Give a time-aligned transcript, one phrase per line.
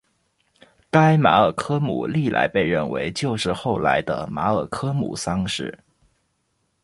[0.89, 5.77] 该马尔科姆历来被认为就是后来的马尔科姆三世。